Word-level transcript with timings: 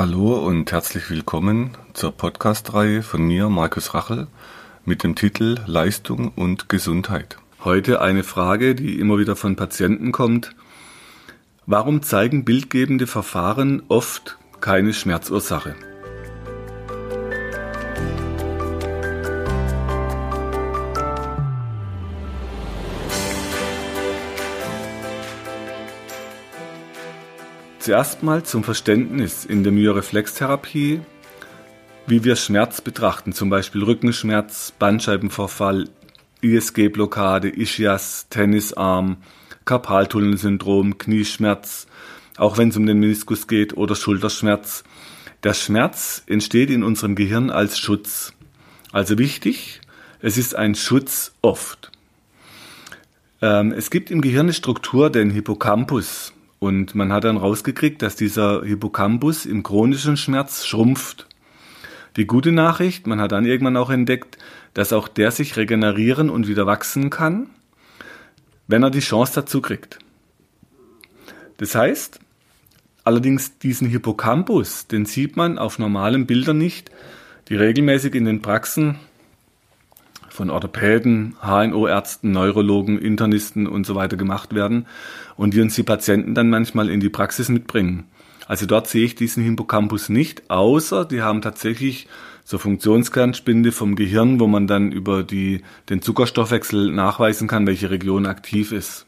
Hallo 0.00 0.38
und 0.38 0.72
herzlich 0.72 1.10
willkommen 1.10 1.72
zur 1.92 2.12
Podcast-Reihe 2.12 3.02
von 3.02 3.20
mir, 3.20 3.50
Markus 3.50 3.92
Rachel, 3.92 4.28
mit 4.86 5.04
dem 5.04 5.14
Titel 5.14 5.58
Leistung 5.66 6.32
und 6.34 6.70
Gesundheit. 6.70 7.36
Heute 7.64 8.00
eine 8.00 8.22
Frage, 8.22 8.74
die 8.74 8.98
immer 8.98 9.18
wieder 9.18 9.36
von 9.36 9.56
Patienten 9.56 10.10
kommt. 10.10 10.56
Warum 11.66 12.02
zeigen 12.02 12.46
bildgebende 12.46 13.06
Verfahren 13.06 13.82
oft 13.88 14.38
keine 14.62 14.94
Schmerzursache? 14.94 15.74
Zuerst 27.90 28.22
mal 28.22 28.44
zum 28.44 28.62
Verständnis 28.62 29.44
in 29.44 29.64
der 29.64 29.72
Myoreflextherapie, 29.72 31.00
wie 32.06 32.22
wir 32.22 32.36
Schmerz 32.36 32.80
betrachten, 32.80 33.32
zum 33.32 33.50
Beispiel 33.50 33.82
Rückenschmerz, 33.82 34.72
Bandscheibenvorfall, 34.78 35.88
ISG-Blockade, 36.40 37.48
Ischias, 37.48 38.28
Tennisarm, 38.30 39.16
Karpaltunnelsyndrom, 39.64 40.98
Knieschmerz, 40.98 41.88
auch 42.36 42.58
wenn 42.58 42.68
es 42.68 42.76
um 42.76 42.86
den 42.86 43.00
Meniskus 43.00 43.48
geht 43.48 43.76
oder 43.76 43.96
Schulterschmerz. 43.96 44.84
Der 45.42 45.54
Schmerz 45.54 46.22
entsteht 46.28 46.70
in 46.70 46.84
unserem 46.84 47.16
Gehirn 47.16 47.50
als 47.50 47.76
Schutz. 47.76 48.32
Also 48.92 49.18
wichtig, 49.18 49.80
es 50.20 50.38
ist 50.38 50.54
ein 50.54 50.76
Schutz 50.76 51.32
oft. 51.42 51.90
Ähm, 53.42 53.72
es 53.72 53.90
gibt 53.90 54.12
im 54.12 54.20
Gehirn 54.20 54.46
eine 54.46 54.52
Struktur, 54.52 55.10
den 55.10 55.30
Hippocampus. 55.30 56.32
Und 56.60 56.94
man 56.94 57.10
hat 57.10 57.24
dann 57.24 57.38
rausgekriegt, 57.38 58.02
dass 58.02 58.16
dieser 58.16 58.62
Hippocampus 58.62 59.46
im 59.46 59.62
chronischen 59.62 60.18
Schmerz 60.18 60.66
schrumpft. 60.66 61.26
Die 62.16 62.26
gute 62.26 62.52
Nachricht, 62.52 63.06
man 63.06 63.20
hat 63.20 63.32
dann 63.32 63.46
irgendwann 63.46 63.78
auch 63.78 63.88
entdeckt, 63.88 64.36
dass 64.74 64.92
auch 64.92 65.08
der 65.08 65.30
sich 65.30 65.56
regenerieren 65.56 66.28
und 66.28 66.48
wieder 66.48 66.66
wachsen 66.66 67.08
kann, 67.08 67.48
wenn 68.68 68.82
er 68.82 68.90
die 68.90 69.00
Chance 69.00 69.32
dazu 69.36 69.62
kriegt. 69.62 69.98
Das 71.56 71.74
heißt, 71.74 72.20
allerdings 73.04 73.58
diesen 73.58 73.88
Hippocampus, 73.88 74.86
den 74.86 75.06
sieht 75.06 75.36
man 75.36 75.58
auf 75.58 75.78
normalen 75.78 76.26
Bildern 76.26 76.58
nicht, 76.58 76.90
die 77.48 77.56
regelmäßig 77.56 78.14
in 78.14 78.26
den 78.26 78.42
Praxen 78.42 78.98
von 80.30 80.50
Orthopäden, 80.50 81.36
HNO-Ärzten, 81.42 82.32
Neurologen, 82.32 82.98
Internisten 82.98 83.66
und 83.66 83.84
so 83.84 83.94
weiter 83.94 84.16
gemacht 84.16 84.54
werden 84.54 84.86
und 85.36 85.54
die 85.54 85.60
uns 85.60 85.74
die 85.74 85.82
Patienten 85.82 86.34
dann 86.34 86.48
manchmal 86.50 86.88
in 86.88 87.00
die 87.00 87.08
Praxis 87.08 87.48
mitbringen. 87.48 88.04
Also 88.46 88.66
dort 88.66 88.88
sehe 88.88 89.04
ich 89.04 89.14
diesen 89.14 89.44
Hippocampus 89.44 90.08
nicht, 90.08 90.50
außer 90.50 91.04
die 91.04 91.22
haben 91.22 91.42
tatsächlich 91.42 92.08
so 92.44 92.58
Funktionskernspinde 92.58 93.70
vom 93.70 93.94
Gehirn, 93.94 94.40
wo 94.40 94.46
man 94.46 94.66
dann 94.66 94.90
über 94.90 95.22
die, 95.22 95.62
den 95.88 96.02
Zuckerstoffwechsel 96.02 96.90
nachweisen 96.90 97.46
kann, 97.46 97.66
welche 97.66 97.90
Region 97.90 98.26
aktiv 98.26 98.72
ist. 98.72 99.06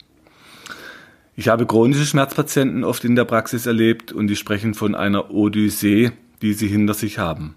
Ich 1.35 1.49
habe 1.49 1.67
chronische 1.67 2.05
Schmerzpatienten 2.05 2.85
oft 2.85 3.05
in 3.05 3.17
der 3.17 3.25
Praxis 3.25 3.67
erlebt 3.67 4.13
und 4.13 4.29
die 4.29 4.37
sprechen 4.37 4.75
von 4.75 4.95
einer 4.95 5.31
Odyssee, 5.31 6.13
die 6.43 6.53
sie 6.53 6.69
hinter 6.69 6.95
sich 6.95 7.19
haben. 7.19 7.55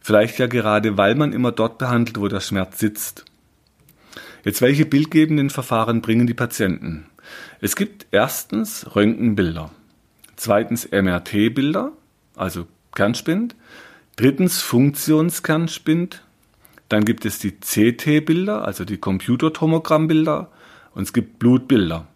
Vielleicht 0.00 0.38
ja 0.38 0.46
gerade, 0.46 0.96
weil 0.96 1.14
man 1.14 1.32
immer 1.32 1.52
dort 1.52 1.78
behandelt, 1.78 2.20
wo 2.20 2.28
der 2.28 2.40
Schmerz 2.40 2.78
sitzt. 2.78 3.24
Jetzt, 4.44 4.62
welche 4.62 4.86
bildgebenden 4.86 5.50
Verfahren 5.50 6.00
bringen 6.00 6.26
die 6.26 6.34
Patienten? 6.34 7.06
Es 7.60 7.76
gibt 7.76 8.06
erstens 8.10 8.94
Röntgenbilder, 8.94 9.70
zweitens 10.36 10.88
MRT-Bilder, 10.90 11.92
also 12.36 12.66
Kernspind, 12.94 13.56
drittens 14.16 14.62
Funktionskernspind, 14.62 16.22
dann 16.88 17.04
gibt 17.04 17.26
es 17.26 17.38
die 17.38 17.52
CT-Bilder, 17.52 18.64
also 18.64 18.84
die 18.84 18.96
Computertomogrammbilder 18.96 20.50
und 20.94 21.02
es 21.02 21.12
gibt 21.12 21.38
Blutbilder. 21.38 22.06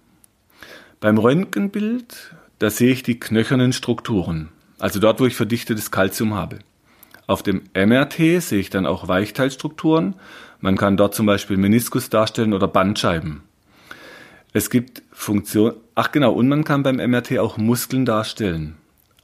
Beim 1.01 1.19
Röntgenbild, 1.19 2.35
da 2.59 2.71
sehe 2.71 2.93
ich 2.93 3.03
die 3.03 3.21
knöchernen 3.21 3.73
Strukturen, 3.73 4.49
also 4.79 5.01
dort, 5.01 5.21
wo 5.21 5.27
ich 5.27 5.35
verdichtetes 5.35 5.91
Kalzium 5.91 6.35
habe. 6.35 6.61
Auf 7.33 7.43
dem 7.43 7.63
MRT 7.75 8.43
sehe 8.43 8.61
ich 8.61 8.69
dann 8.69 8.85
auch 8.85 9.09
Weichteilstrukturen. 9.09 10.17
Man 10.61 10.77
kann 10.77 10.99
dort 10.99 11.15
zum 11.15 11.25
Beispiel 11.25 11.57
Meniskus 11.57 12.11
darstellen 12.11 12.53
oder 12.53 12.69
Bandscheiben. 12.69 13.41
Es 14.53 14.69
gibt 14.69 15.03
Funktion, 15.13 15.73
ach 15.95 16.13
genau, 16.13 16.35
und 16.35 16.49
man 16.49 16.65
kann 16.65 16.83
beim 16.83 16.97
MRT 16.97 17.39
auch 17.39 17.57
Muskeln 17.57 18.05
darstellen. 18.05 18.75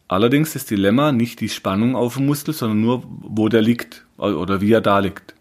Allerdings 0.08 0.56
ist 0.56 0.70
Dilemma 0.70 1.12
nicht 1.12 1.42
die 1.42 1.50
Spannung 1.50 1.96
auf 1.96 2.14
dem 2.14 2.24
Muskel, 2.24 2.54
sondern 2.54 2.80
nur, 2.80 3.02
wo 3.06 3.50
der 3.50 3.60
liegt 3.60 4.06
oder 4.16 4.62
wie 4.62 4.72
er 4.72 4.80
da 4.80 5.00
liegt. 5.00 5.34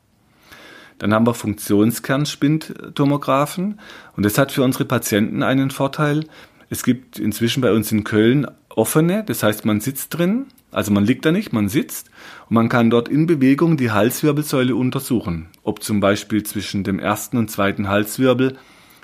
Dann 0.99 1.13
haben 1.13 1.25
wir 1.25 1.35
Funktionskernspindtomographen 1.35 3.79
und 4.17 4.25
das 4.25 4.37
hat 4.37 4.51
für 4.51 4.63
unsere 4.63 4.83
Patienten 4.83 5.41
einen 5.41 5.71
Vorteil. 5.71 6.25
Es 6.69 6.83
gibt 6.83 7.17
inzwischen 7.17 7.61
bei 7.61 7.71
uns 7.71 7.93
in 7.93 8.03
Köln 8.03 8.45
offene, 8.67 9.23
das 9.23 9.41
heißt 9.41 9.63
man 9.63 9.79
sitzt 9.79 10.17
drin 10.17 10.47
also 10.71 10.91
man 10.91 11.05
liegt 11.05 11.25
da 11.25 11.31
nicht, 11.31 11.53
man 11.53 11.69
sitzt 11.69 12.09
und 12.49 12.55
man 12.55 12.69
kann 12.69 12.89
dort 12.89 13.07
in 13.07 13.25
Bewegung 13.25 13.77
die 13.77 13.91
Halswirbelsäule 13.91 14.75
untersuchen, 14.75 15.47
ob 15.63 15.81
zum 15.81 15.99
Beispiel 15.99 16.43
zwischen 16.43 16.83
dem 16.83 16.99
ersten 16.99 17.37
und 17.37 17.49
zweiten 17.49 17.87
Halswirbel 17.87 18.57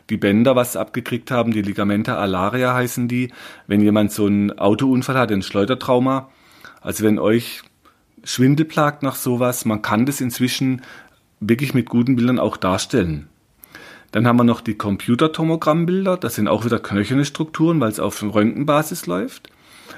die 0.09 0.17
Bänder 0.17 0.55
was 0.55 0.75
abgekriegt 0.75 1.31
haben, 1.31 1.53
die 1.53 1.61
Ligamente 1.61 2.17
alaria 2.17 2.73
heißen 2.73 3.07
die, 3.07 3.31
wenn 3.67 3.81
jemand 3.81 4.11
so 4.11 4.25
einen 4.25 4.57
Autounfall 4.59 5.17
hat, 5.17 5.31
ein 5.31 5.41
Schleudertrauma, 5.41 6.29
also 6.81 7.03
wenn 7.03 7.19
euch 7.19 7.61
Schwindel 8.23 8.65
plagt 8.65 9.03
nach 9.03 9.15
sowas, 9.15 9.65
man 9.65 9.81
kann 9.81 10.05
das 10.05 10.21
inzwischen 10.21 10.81
wirklich 11.39 11.73
mit 11.73 11.89
guten 11.89 12.15
Bildern 12.15 12.39
auch 12.39 12.57
darstellen. 12.57 13.29
Dann 14.11 14.27
haben 14.27 14.37
wir 14.37 14.43
noch 14.43 14.61
die 14.61 14.75
Computertomogrammbilder, 14.75 16.17
das 16.17 16.35
sind 16.35 16.47
auch 16.47 16.65
wieder 16.65 16.79
knöcherne 16.79 17.25
Strukturen, 17.25 17.79
weil 17.79 17.89
es 17.89 17.99
auf 17.99 18.21
Röntgenbasis 18.21 19.07
läuft. 19.07 19.49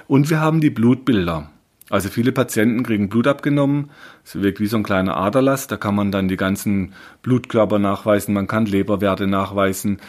Und 0.07 0.29
wir 0.29 0.39
haben 0.39 0.61
die 0.61 0.69
Blutbilder. 0.69 1.51
Also 1.89 2.09
viele 2.09 2.31
Patienten 2.31 2.81
kriegen 2.81 3.09
Blut 3.09 3.27
abgenommen, 3.27 3.91
es 4.23 4.41
wirkt 4.41 4.59
wie 4.59 4.65
so 4.65 4.77
ein 4.77 4.83
kleiner 4.83 5.17
Aderlass, 5.17 5.67
da 5.67 5.77
kann 5.77 5.93
man 5.93 6.11
dann 6.11 6.27
die 6.27 6.37
ganzen 6.37 6.93
Blutkörper 7.21 7.77
nachweisen, 7.77 8.33
man 8.33 8.47
kann 8.47 8.65
Leberwerte 8.65 9.27
nachweisen, 9.27 9.99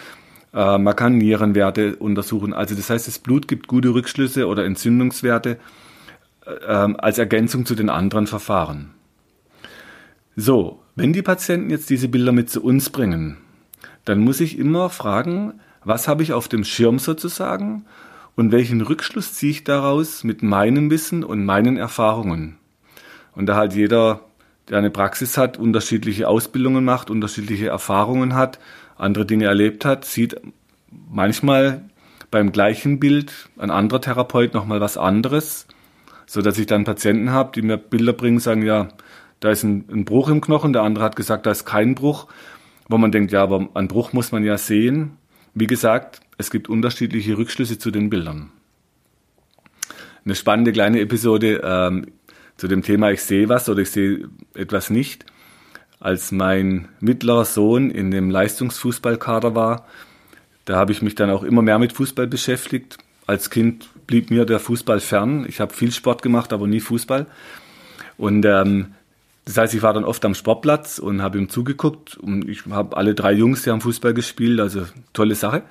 äh, 0.54 0.78
man 0.78 0.96
kann 0.96 1.18
Nierenwerte 1.18 1.96
untersuchen. 1.96 2.54
Also 2.54 2.74
das 2.74 2.88
heißt, 2.88 3.06
das 3.06 3.18
Blut 3.18 3.46
gibt 3.46 3.66
gute 3.68 3.90
Rückschlüsse 3.90 4.46
oder 4.46 4.64
Entzündungswerte 4.64 5.58
äh, 6.46 6.66
als 6.66 7.18
Ergänzung 7.18 7.66
zu 7.66 7.74
den 7.74 7.90
anderen 7.90 8.26
Verfahren. 8.26 8.94
So, 10.34 10.80
wenn 10.94 11.12
die 11.12 11.22
Patienten 11.22 11.68
jetzt 11.68 11.90
diese 11.90 12.08
Bilder 12.08 12.32
mit 12.32 12.48
zu 12.48 12.62
uns 12.62 12.88
bringen, 12.88 13.36
dann 14.06 14.20
muss 14.20 14.40
ich 14.40 14.58
immer 14.58 14.88
fragen, 14.88 15.60
was 15.84 16.08
habe 16.08 16.22
ich 16.22 16.32
auf 16.32 16.48
dem 16.48 16.64
Schirm 16.64 16.98
sozusagen 16.98 17.84
und 18.36 18.52
welchen 18.52 18.82
Rückschluss 18.82 19.32
ziehe 19.32 19.50
ich 19.50 19.64
daraus 19.64 20.22
mit 20.22 20.42
meinem 20.42 20.90
Wissen 20.90 21.24
und 21.24 21.44
meinen 21.44 21.76
Erfahrungen. 21.76 22.58
Und 23.34 23.46
da 23.46 23.56
halt 23.56 23.74
jeder, 23.74 24.20
der 24.68 24.78
eine 24.78 24.90
Praxis 24.90 25.36
hat, 25.36 25.58
unterschiedliche 25.58 26.28
Ausbildungen 26.28 26.84
macht, 26.84 27.10
unterschiedliche 27.10 27.68
Erfahrungen 27.68 28.34
hat, 28.34 28.58
andere 28.96 29.26
Dinge 29.26 29.46
erlebt 29.46 29.84
hat, 29.84 30.04
sieht 30.04 30.40
manchmal 31.10 31.82
beim 32.30 32.52
gleichen 32.52 33.00
Bild 33.00 33.48
ein 33.58 33.70
anderer 33.70 34.00
Therapeut 34.00 34.54
nochmal 34.54 34.80
was 34.80 34.98
anderes, 34.98 35.66
so 36.26 36.42
dass 36.42 36.58
ich 36.58 36.66
dann 36.66 36.84
Patienten 36.84 37.30
habe, 37.30 37.52
die 37.54 37.62
mir 37.62 37.78
Bilder 37.78 38.12
bringen, 38.12 38.38
sagen, 38.38 38.62
ja, 38.62 38.88
da 39.40 39.50
ist 39.50 39.62
ein, 39.62 39.84
ein 39.90 40.04
Bruch 40.04 40.28
im 40.28 40.40
Knochen, 40.40 40.72
der 40.72 40.82
andere 40.82 41.04
hat 41.04 41.16
gesagt, 41.16 41.46
da 41.46 41.50
ist 41.50 41.64
kein 41.64 41.94
Bruch, 41.94 42.26
wo 42.88 42.98
man 42.98 43.12
denkt, 43.12 43.32
ja, 43.32 43.42
aber 43.42 43.68
einen 43.74 43.88
Bruch 43.88 44.12
muss 44.12 44.32
man 44.32 44.44
ja 44.44 44.58
sehen. 44.58 45.18
Wie 45.54 45.66
gesagt, 45.66 46.20
es 46.38 46.50
gibt 46.50 46.68
unterschiedliche 46.68 47.38
Rückschlüsse 47.38 47.78
zu 47.78 47.90
den 47.90 48.10
Bildern. 48.10 48.50
Eine 50.24 50.34
spannende 50.34 50.72
kleine 50.72 51.00
Episode 51.00 51.60
ähm, 51.62 52.06
zu 52.56 52.68
dem 52.68 52.82
Thema 52.82 53.10
Ich 53.10 53.22
sehe 53.22 53.48
was 53.48 53.68
oder 53.68 53.82
ich 53.82 53.90
sehe 53.90 54.28
etwas 54.54 54.90
nicht. 54.90 55.24
Als 56.00 56.32
mein 56.32 56.88
mittlerer 57.00 57.44
Sohn 57.44 57.90
in 57.90 58.10
dem 58.10 58.30
Leistungsfußballkader 58.30 59.54
war, 59.54 59.86
da 60.64 60.76
habe 60.76 60.92
ich 60.92 61.00
mich 61.00 61.14
dann 61.14 61.30
auch 61.30 61.42
immer 61.42 61.62
mehr 61.62 61.78
mit 61.78 61.92
Fußball 61.92 62.26
beschäftigt. 62.26 62.98
Als 63.26 63.50
Kind 63.50 63.88
blieb 64.06 64.30
mir 64.30 64.44
der 64.44 64.60
Fußball 64.60 65.00
fern. 65.00 65.46
Ich 65.48 65.60
habe 65.60 65.72
viel 65.72 65.92
Sport 65.92 66.22
gemacht, 66.22 66.52
aber 66.52 66.66
nie 66.66 66.80
Fußball. 66.80 67.26
Und 68.18 68.44
ähm, 68.44 68.94
das 69.44 69.56
heißt, 69.56 69.74
ich 69.74 69.82
war 69.82 69.94
dann 69.94 70.04
oft 70.04 70.24
am 70.24 70.34
Sportplatz 70.34 70.98
und 70.98 71.22
habe 71.22 71.38
ihm 71.38 71.48
zugeguckt. 71.48 72.16
Und 72.16 72.48
ich 72.48 72.66
habe 72.66 72.96
alle 72.96 73.14
drei 73.14 73.32
Jungs, 73.32 73.62
die 73.62 73.70
haben 73.70 73.80
Fußball 73.80 74.12
gespielt, 74.12 74.60
also 74.60 74.86
tolle 75.12 75.36
Sache. 75.36 75.62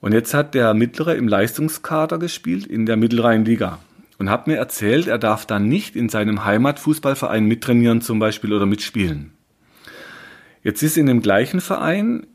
Und 0.00 0.12
jetzt 0.12 0.32
hat 0.32 0.54
der 0.54 0.72
Mittlere 0.74 1.14
im 1.14 1.28
Leistungskader 1.28 2.18
gespielt 2.18 2.66
in 2.66 2.86
der 2.86 2.96
Mittelrheinliga 2.96 3.78
und 4.18 4.30
hat 4.30 4.46
mir 4.46 4.56
erzählt, 4.56 5.06
er 5.06 5.18
darf 5.18 5.46
dann 5.46 5.68
nicht 5.68 5.96
in 5.96 6.08
seinem 6.08 6.44
Heimatfußballverein 6.44 7.44
mittrainieren 7.44 8.00
zum 8.00 8.18
Beispiel 8.18 8.52
oder 8.52 8.66
mitspielen. 8.66 9.32
Jetzt 10.62 10.82
ist 10.82 10.96
in 10.98 11.06
dem 11.06 11.22
gleichen 11.22 11.60
Verein 11.60 12.26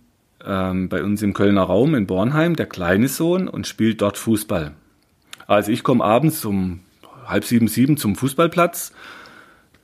ähm, 0.44 0.90
bei 0.90 1.04
uns 1.04 1.22
im 1.22 1.34
Kölner 1.34 1.64
Raum 1.64 1.96
in 1.96 2.08
Bornheim 2.08 2.56
der 2.56 2.66
kleine 2.66 3.08
Sohn 3.08 3.48
und 3.48 3.68
spielt 3.68 4.02
dort 4.02 4.18
Fußball. 4.18 4.74
Also 5.48 5.72
ich 5.72 5.84
komme 5.84 6.04
abends 6.04 6.44
um 6.46 6.82
halb 7.28 7.46
sieben, 7.46 7.68
sieben 7.68 7.98
zum 7.98 8.16
Fußballplatz, 8.16 8.92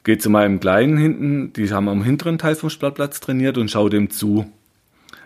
gehe 0.04 0.18
zu 0.18 0.30
meinem 0.30 0.60
Kleinen 0.60 0.98
hinten, 0.98 1.54
die 1.54 1.72
haben 1.72 1.88
am 1.88 2.04
hinteren 2.04 2.38
Teil 2.38 2.56
vom 2.56 2.70
Sportplatz 2.70 3.20
trainiert 3.20 3.58
und 3.58 3.70
schaue 3.70 3.90
dem 3.90 4.10
zu. 4.10 4.52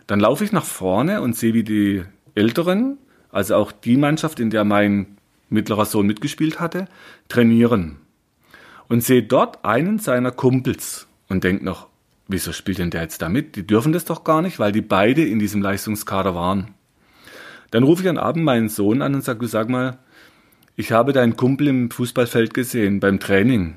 Dann 0.07 0.19
laufe 0.19 0.43
ich 0.43 0.51
nach 0.51 0.65
vorne 0.65 1.21
und 1.21 1.35
sehe, 1.35 1.53
wie 1.53 1.63
die 1.63 2.03
Älteren, 2.35 2.97
also 3.31 3.55
auch 3.55 3.71
die 3.71 3.97
Mannschaft, 3.97 4.39
in 4.39 4.49
der 4.49 4.63
mein 4.63 5.17
mittlerer 5.49 5.85
Sohn 5.85 6.05
mitgespielt 6.05 6.59
hatte, 6.59 6.87
trainieren. 7.27 7.97
Und 8.87 9.03
sehe 9.03 9.23
dort 9.23 9.65
einen 9.65 9.99
seiner 9.99 10.31
Kumpels 10.31 11.07
und 11.27 11.43
denke 11.43 11.65
noch, 11.65 11.87
wieso 12.27 12.51
spielt 12.51 12.77
denn 12.77 12.91
der 12.91 13.01
jetzt 13.01 13.21
da 13.21 13.29
mit? 13.29 13.55
Die 13.55 13.65
dürfen 13.65 13.93
das 13.93 14.05
doch 14.05 14.23
gar 14.23 14.41
nicht, 14.41 14.59
weil 14.59 14.71
die 14.71 14.81
beide 14.81 15.25
in 15.25 15.39
diesem 15.39 15.61
Leistungskader 15.61 16.35
waren. 16.35 16.73
Dann 17.71 17.83
rufe 17.83 18.03
ich 18.03 18.09
am 18.09 18.17
Abend 18.17 18.45
meinen 18.45 18.69
Sohn 18.69 19.01
an 19.01 19.15
und 19.15 19.23
sage, 19.23 19.39
du 19.39 19.47
sag 19.47 19.69
mal, 19.69 19.97
ich 20.75 20.91
habe 20.91 21.13
deinen 21.13 21.37
Kumpel 21.37 21.67
im 21.67 21.89
Fußballfeld 21.89 22.53
gesehen, 22.53 22.99
beim 22.99 23.19
Training. 23.19 23.75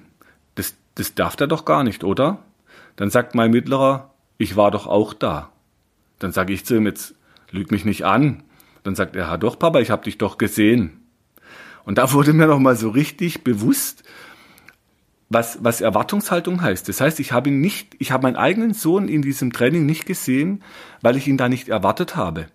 Das, 0.57 0.75
das 0.95 1.15
darf 1.15 1.37
der 1.37 1.47
doch 1.47 1.65
gar 1.65 1.85
nicht, 1.85 2.05
oder? 2.05 2.43
Dann 2.97 3.11
sagt 3.11 3.35
mein 3.35 3.53
Mittlerer, 3.53 4.11
ich 4.37 4.57
war 4.57 4.71
doch 4.71 4.87
auch 4.87 5.15
da. 5.15 5.53
Dann 6.19 6.33
sage 6.33 6.53
ich 6.53 6.65
zu 6.65 6.77
ihm, 6.77 6.87
jetzt 6.87 7.15
lüg 7.51 7.71
mich 7.71 7.85
nicht 7.85 8.05
an. 8.05 8.43
Dann 8.88 8.94
sagt 8.94 9.17
er, 9.17 9.26
ja 9.26 9.37
doch, 9.37 9.58
Papa, 9.58 9.81
ich 9.81 9.90
habe 9.90 10.05
dich 10.05 10.17
doch 10.17 10.38
gesehen. 10.38 11.02
Und 11.85 11.99
da 11.99 12.11
wurde 12.14 12.32
mir 12.32 12.46
noch 12.46 12.58
mal 12.58 12.75
so 12.75 12.88
richtig 12.88 13.44
bewusst, 13.44 14.02
was, 15.29 15.58
was 15.62 15.82
Erwartungshaltung 15.82 16.62
heißt. 16.62 16.88
Das 16.88 17.02
heißt, 17.02 17.20
ich 17.20 17.32
habe 17.32 17.50
ihn 17.50 17.61
nicht, 17.61 17.96
ich 17.99 18.12
habe 18.12 18.23
meinen 18.23 18.37
eigenen 18.37 18.73
Sohn 18.73 19.06
in 19.08 19.20
diesem 19.20 19.52
Training 19.52 19.85
nicht 19.85 20.06
gesehen, 20.06 20.62
weil 21.02 21.19
ich 21.19 21.29
ihn 21.29 21.37
da 21.37 21.50
nicht 21.50 21.69
erwartet 21.69 22.17
habe. 22.17 22.46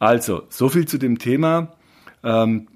Also, 0.00 0.42
so 0.48 0.68
viel 0.68 0.88
zu 0.88 0.98
dem 0.98 1.20
Thema. 1.20 1.72
Ähm, 2.24 2.66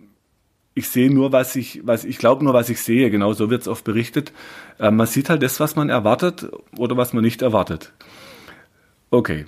ich 0.74 0.88
sehe 0.88 1.12
nur, 1.12 1.32
was 1.32 1.56
ich, 1.56 1.80
was 1.84 2.04
ich 2.04 2.18
glaube 2.18 2.44
nur, 2.44 2.54
was 2.54 2.68
ich 2.68 2.80
sehe. 2.80 3.10
Genau 3.10 3.32
so 3.32 3.50
wird 3.50 3.62
es 3.62 3.66
oft 3.66 3.82
berichtet. 3.82 4.32
Ähm, 4.78 4.94
man 4.94 5.08
sieht 5.08 5.30
halt 5.30 5.42
das, 5.42 5.58
was 5.58 5.74
man 5.74 5.90
erwartet 5.90 6.48
oder 6.76 6.96
was 6.96 7.12
man 7.12 7.24
nicht 7.24 7.42
erwartet. 7.42 7.92
Okay. 9.10 9.46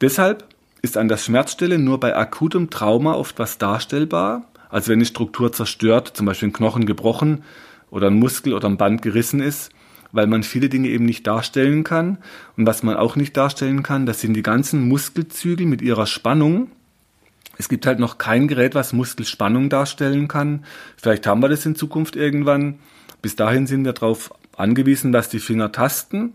Deshalb 0.00 0.48
ist 0.84 0.98
an 0.98 1.08
der 1.08 1.16
Schmerzstelle 1.16 1.78
nur 1.78 1.98
bei 1.98 2.14
akutem 2.14 2.68
Trauma 2.68 3.14
oft 3.14 3.38
was 3.38 3.56
darstellbar. 3.56 4.44
Also 4.68 4.90
wenn 4.90 4.98
eine 4.98 5.06
Struktur 5.06 5.50
zerstört, 5.50 6.12
zum 6.14 6.26
Beispiel 6.26 6.48
ein 6.48 6.52
Knochen 6.52 6.84
gebrochen 6.84 7.42
oder 7.90 8.08
ein 8.08 8.18
Muskel 8.18 8.52
oder 8.52 8.68
ein 8.68 8.76
Band 8.76 9.00
gerissen 9.00 9.40
ist, 9.40 9.70
weil 10.12 10.26
man 10.26 10.42
viele 10.42 10.68
Dinge 10.68 10.88
eben 10.88 11.06
nicht 11.06 11.26
darstellen 11.26 11.84
kann. 11.84 12.18
Und 12.58 12.66
was 12.66 12.82
man 12.82 12.96
auch 12.96 13.16
nicht 13.16 13.34
darstellen 13.34 13.82
kann, 13.82 14.04
das 14.04 14.20
sind 14.20 14.34
die 14.34 14.42
ganzen 14.42 14.86
Muskelzügel 14.86 15.66
mit 15.66 15.80
ihrer 15.80 16.06
Spannung. 16.06 16.70
Es 17.56 17.70
gibt 17.70 17.86
halt 17.86 17.98
noch 17.98 18.18
kein 18.18 18.46
Gerät, 18.46 18.74
was 18.74 18.92
Muskelspannung 18.92 19.70
darstellen 19.70 20.28
kann. 20.28 20.64
Vielleicht 20.98 21.26
haben 21.26 21.40
wir 21.40 21.48
das 21.48 21.64
in 21.64 21.76
Zukunft 21.76 22.14
irgendwann. 22.14 22.78
Bis 23.22 23.36
dahin 23.36 23.66
sind 23.66 23.86
wir 23.86 23.94
darauf 23.94 24.34
angewiesen, 24.54 25.12
dass 25.12 25.30
die 25.30 25.40
Finger 25.40 25.72
tasten 25.72 26.34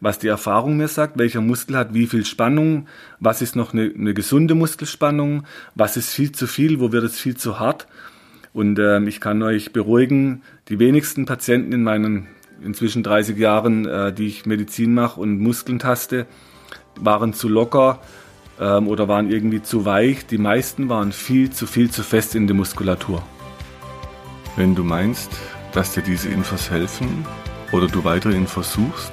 was 0.00 0.18
die 0.18 0.28
Erfahrung 0.28 0.76
mir 0.76 0.88
sagt, 0.88 1.18
welcher 1.18 1.40
Muskel 1.40 1.76
hat 1.76 1.94
wie 1.94 2.06
viel 2.06 2.24
Spannung, 2.24 2.86
was 3.18 3.42
ist 3.42 3.54
noch 3.54 3.72
eine, 3.72 3.92
eine 3.94 4.14
gesunde 4.14 4.54
Muskelspannung, 4.54 5.44
was 5.74 5.96
ist 5.96 6.10
viel 6.10 6.32
zu 6.32 6.46
viel, 6.46 6.80
wo 6.80 6.92
wird 6.92 7.04
es 7.04 7.20
viel 7.20 7.36
zu 7.36 7.60
hart. 7.60 7.86
Und 8.52 8.78
ähm, 8.78 9.06
ich 9.06 9.20
kann 9.20 9.42
euch 9.42 9.72
beruhigen, 9.72 10.42
die 10.68 10.78
wenigsten 10.78 11.26
Patienten 11.26 11.72
in 11.72 11.84
meinen 11.84 12.26
inzwischen 12.64 13.02
30 13.02 13.38
Jahren, 13.38 13.86
äh, 13.86 14.12
die 14.12 14.26
ich 14.26 14.46
Medizin 14.46 14.94
mache 14.94 15.20
und 15.20 15.38
Muskeln 15.38 15.78
taste, 15.78 16.26
waren 16.98 17.32
zu 17.32 17.48
locker 17.48 18.00
ähm, 18.58 18.88
oder 18.88 19.06
waren 19.06 19.30
irgendwie 19.30 19.62
zu 19.62 19.84
weich. 19.84 20.26
Die 20.26 20.38
meisten 20.38 20.88
waren 20.88 21.12
viel 21.12 21.50
zu 21.50 21.66
viel 21.66 21.90
zu 21.90 22.02
fest 22.02 22.34
in 22.34 22.46
der 22.46 22.56
Muskulatur. 22.56 23.22
Wenn 24.56 24.74
du 24.74 24.82
meinst, 24.82 25.30
dass 25.72 25.92
dir 25.92 26.02
diese 26.02 26.28
Infos 26.28 26.70
helfen 26.70 27.24
oder 27.72 27.86
du 27.86 28.02
weitere 28.02 28.34
Infos 28.34 28.72
suchst, 28.72 29.12